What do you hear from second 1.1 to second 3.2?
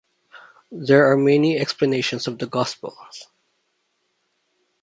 are many explanations of the gospel.